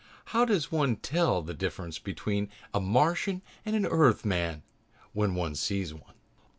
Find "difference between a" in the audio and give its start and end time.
1.53-2.79